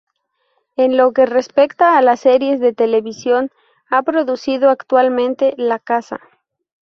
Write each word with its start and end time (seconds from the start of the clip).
En 0.77 0.97
lo 0.97 1.13
que 1.13 1.27
respecta 1.27 1.95
a 1.95 2.01
las 2.01 2.21
series 2.21 2.59
de 2.59 2.73
televisión, 2.73 3.51
ha 3.87 4.01
producido 4.01 4.71
actualmente 4.71 5.53
“La 5.57 5.77
caza. 5.77 6.19